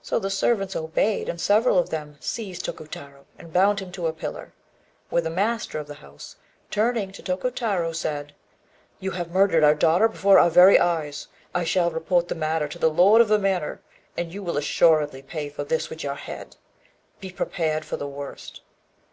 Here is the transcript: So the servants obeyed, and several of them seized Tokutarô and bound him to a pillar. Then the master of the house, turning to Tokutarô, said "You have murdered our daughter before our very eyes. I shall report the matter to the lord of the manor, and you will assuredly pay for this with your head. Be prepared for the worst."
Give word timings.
So 0.00 0.20
the 0.20 0.30
servants 0.30 0.76
obeyed, 0.76 1.28
and 1.28 1.40
several 1.40 1.76
of 1.76 1.90
them 1.90 2.18
seized 2.20 2.64
Tokutarô 2.64 3.24
and 3.36 3.52
bound 3.52 3.80
him 3.80 3.90
to 3.90 4.06
a 4.06 4.12
pillar. 4.12 4.52
Then 5.10 5.24
the 5.24 5.28
master 5.28 5.80
of 5.80 5.88
the 5.88 5.94
house, 5.94 6.36
turning 6.70 7.10
to 7.10 7.20
Tokutarô, 7.20 7.92
said 7.92 8.32
"You 9.00 9.10
have 9.10 9.32
murdered 9.32 9.64
our 9.64 9.74
daughter 9.74 10.06
before 10.06 10.38
our 10.38 10.50
very 10.50 10.78
eyes. 10.78 11.26
I 11.52 11.64
shall 11.64 11.90
report 11.90 12.28
the 12.28 12.36
matter 12.36 12.68
to 12.68 12.78
the 12.78 12.90
lord 12.90 13.20
of 13.20 13.26
the 13.26 13.40
manor, 13.40 13.80
and 14.16 14.32
you 14.32 14.40
will 14.44 14.56
assuredly 14.56 15.20
pay 15.20 15.48
for 15.48 15.64
this 15.64 15.90
with 15.90 16.04
your 16.04 16.14
head. 16.14 16.54
Be 17.18 17.32
prepared 17.32 17.84
for 17.84 17.96
the 17.96 18.06
worst." 18.06 18.60